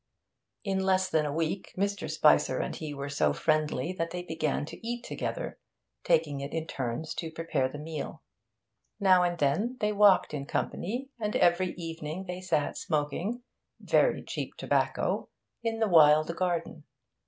In 0.63 0.79
less 0.83 1.09
than 1.11 1.27
a 1.27 1.31
week 1.31 1.73
Mr. 1.77 2.09
Spicer 2.09 2.57
and 2.57 2.75
he 2.75 2.91
were 2.91 3.07
so 3.07 3.33
friendly 3.33 3.93
that 3.93 4.09
they 4.09 4.23
began 4.23 4.65
to 4.65 4.79
eat 4.87 5.03
together, 5.05 5.59
taking 6.03 6.41
it 6.41 6.53
in 6.53 6.65
turns 6.65 7.13
to 7.13 7.29
prepare 7.31 7.69
the 7.69 7.77
meal. 7.77 8.23
Now 8.99 9.21
and 9.21 9.37
then 9.37 9.77
they 9.79 9.93
walked 9.93 10.33
in 10.33 10.47
company, 10.47 11.11
and 11.19 11.35
every 11.35 11.75
evening 11.75 12.25
they 12.27 12.41
sat 12.41 12.79
smoking 12.79 13.43
(very 13.79 14.23
cheap 14.23 14.55
tobacco) 14.57 15.29
in 15.61 15.77
the 15.77 15.87
wild 15.87 16.35
garden. 16.35 16.83